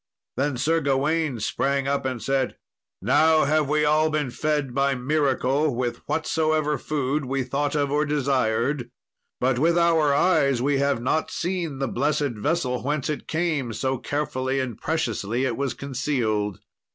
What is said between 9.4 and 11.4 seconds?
with our eyes we have not